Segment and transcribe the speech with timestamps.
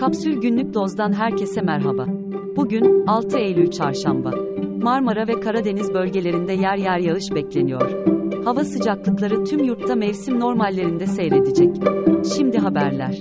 [0.00, 2.06] Kapsül Günlük Doz'dan herkese merhaba.
[2.56, 4.30] Bugün 6 Eylül Çarşamba.
[4.82, 8.06] Marmara ve Karadeniz bölgelerinde yer yer yağış bekleniyor.
[8.44, 11.76] Hava sıcaklıkları tüm yurtta mevsim normallerinde seyredecek.
[12.36, 13.20] Şimdi haberler.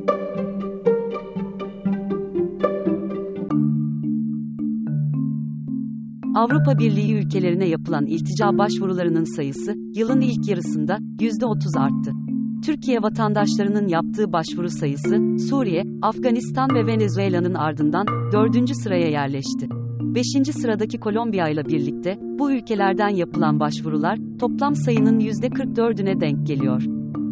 [6.36, 12.29] Avrupa Birliği ülkelerine yapılan iltica başvurularının sayısı yılın ilk yarısında %30 arttı.
[12.66, 18.76] Türkiye vatandaşlarının yaptığı başvuru sayısı Suriye, Afganistan ve Venezuela'nın ardından 4.
[18.76, 19.68] sıraya yerleşti.
[20.02, 20.26] 5.
[20.62, 26.84] sıradaki Kolombiya ile birlikte bu ülkelerden yapılan başvurular toplam sayının %44'üne denk geliyor.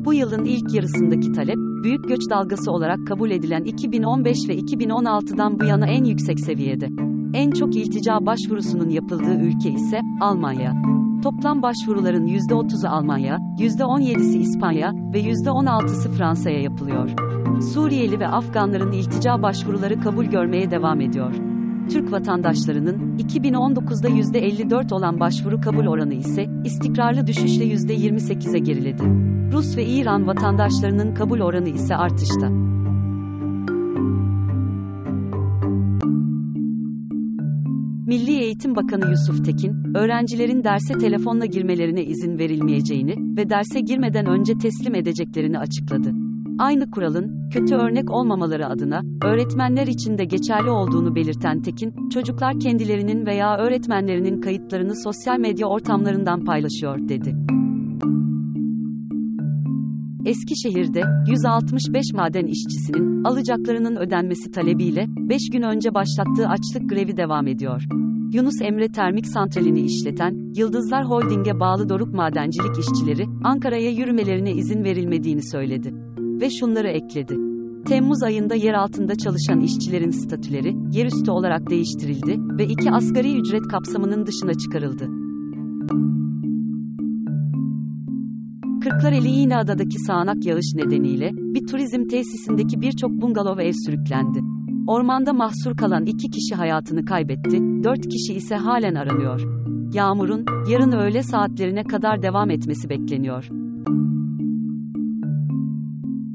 [0.05, 5.65] Bu yılın ilk yarısındaki talep, büyük göç dalgası olarak kabul edilen 2015 ve 2016'dan bu
[5.65, 6.87] yana en yüksek seviyede.
[7.33, 10.96] En çok iltica başvurusunun yapıldığı ülke ise Almanya.
[11.23, 17.09] Toplam başvuruların %30'u Almanya, %17'si İspanya ve %16'sı Fransa'ya yapılıyor.
[17.73, 21.33] Suriyeli ve Afganların iltica başvuruları kabul görmeye devam ediyor.
[21.89, 29.03] Türk vatandaşlarının 2019'da %54 olan başvuru kabul oranı ise istikrarlı düşüşle %28'e geriledi.
[29.53, 32.47] Rus ve İran vatandaşlarının kabul oranı ise artışta.
[38.07, 44.53] Milli Eğitim Bakanı Yusuf Tekin, öğrencilerin derse telefonla girmelerine izin verilmeyeceğini ve derse girmeden önce
[44.53, 46.11] teslim edeceklerini açıkladı.
[46.59, 53.25] Aynı kuralın, kötü örnek olmamaları adına, öğretmenler için de geçerli olduğunu belirten Tekin, çocuklar kendilerinin
[53.25, 57.35] veya öğretmenlerinin kayıtlarını sosyal medya ortamlarından paylaşıyor, dedi.
[60.27, 67.83] Eskişehir'de 165 maden işçisinin alacaklarının ödenmesi talebiyle 5 gün önce başlattığı açlık grevi devam ediyor.
[68.33, 75.49] Yunus Emre Termik Santrali'ni işleten Yıldızlar Holding'e bağlı Doruk Madencilik işçileri Ankara'ya yürümelerine izin verilmediğini
[75.51, 77.37] söyledi ve şunları ekledi.
[77.85, 84.25] Temmuz ayında yer altında çalışan işçilerin statüleri yerüstü olarak değiştirildi ve iki asgari ücret kapsamının
[84.25, 85.09] dışına çıkarıldı.
[88.89, 94.39] Kırklareli İğneada'daki sağanak yağış nedeniyle bir turizm tesisindeki birçok bungalov ev sürüklendi.
[94.87, 99.41] Ormanda mahsur kalan iki kişi hayatını kaybetti, dört kişi ise halen aranıyor.
[99.93, 103.43] Yağmurun yarın öğle saatlerine kadar devam etmesi bekleniyor.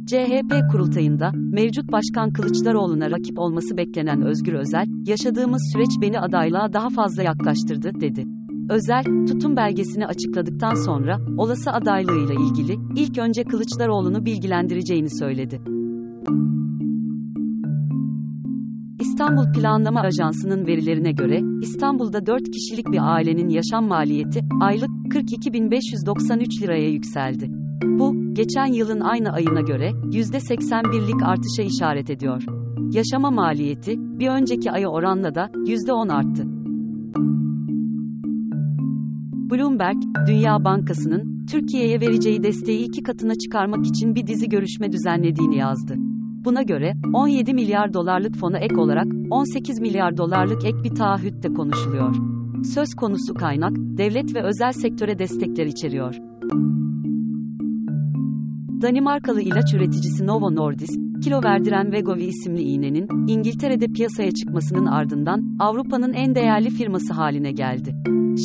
[0.06, 6.88] CHP kurultayında mevcut Başkan Kılıçdaroğlu'na rakip olması beklenen Özgür Özel, yaşadığımız süreç beni adaylığa daha
[6.88, 8.41] fazla yaklaştırdı dedi.
[8.68, 15.60] Özel, tutum belgesini açıkladıktan sonra, olası adaylığıyla ilgili, ilk önce Kılıçdaroğlu'nu bilgilendireceğini söyledi.
[19.00, 26.88] İstanbul Planlama Ajansı'nın verilerine göre, İstanbul'da 4 kişilik bir ailenin yaşam maliyeti, aylık 42.593 liraya
[26.88, 27.50] yükseldi.
[27.84, 32.44] Bu, geçen yılın aynı ayına göre, %81'lik artışa işaret ediyor.
[32.92, 36.51] Yaşama maliyeti, bir önceki aya oranla da, %10 arttı.
[39.52, 39.96] Bloomberg,
[40.26, 45.94] Dünya Bankası'nın Türkiye'ye vereceği desteği iki katına çıkarmak için bir dizi görüşme düzenlediğini yazdı.
[46.44, 51.52] Buna göre 17 milyar dolarlık fona ek olarak 18 milyar dolarlık ek bir taahhüt de
[51.52, 52.14] konuşuluyor.
[52.74, 56.14] Söz konusu kaynak devlet ve özel sektöre destekler içeriyor.
[58.82, 66.12] Danimarkalı ilaç üreticisi Novo Nordisk, kilo verdiren Wegovy isimli iğnenin İngiltere'de piyasaya çıkmasının ardından Avrupa'nın
[66.12, 67.94] en değerli firması haline geldi.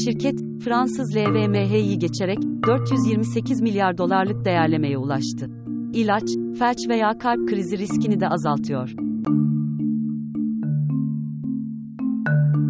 [0.03, 2.37] Şirket, Fransız LVMH'yi geçerek
[2.67, 5.49] 428 milyar dolarlık değerlemeye ulaştı.
[5.93, 6.29] İlaç,
[6.59, 8.93] felç veya kalp krizi riskini de azaltıyor.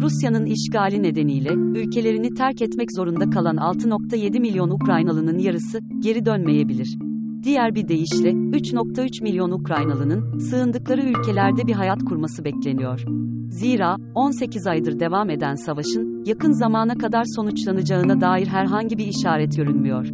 [0.02, 6.98] Rusya'nın işgali nedeniyle ülkelerini terk etmek zorunda kalan 6.7 milyon Ukraynalı'nın yarısı geri dönmeyebilir.
[7.42, 13.04] Diğer bir deyişle 3.3 milyon Ukraynalı'nın sığındıkları ülkelerde bir hayat kurması bekleniyor.
[13.50, 20.06] Zira 18 aydır devam eden savaşın yakın zamana kadar sonuçlanacağına dair herhangi bir işaret görünmüyor.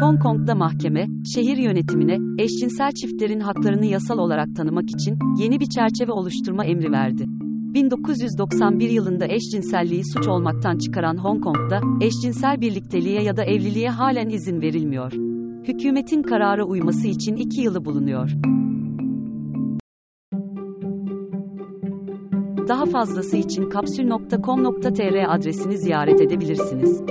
[0.00, 6.12] Hong Kong'da mahkeme, şehir yönetimine, eşcinsel çiftlerin haklarını yasal olarak tanımak için yeni bir çerçeve
[6.12, 7.24] oluşturma emri verdi.
[7.74, 14.60] 1991 yılında eşcinselliği suç olmaktan çıkaran Hong Kong'da, eşcinsel birlikteliğe ya da evliliğe halen izin
[14.60, 15.12] verilmiyor.
[15.68, 18.30] Hükümetin karara uyması için iki yılı bulunuyor.
[22.68, 27.02] Daha fazlası için kapsül.com.tr adresini ziyaret edebilirsiniz.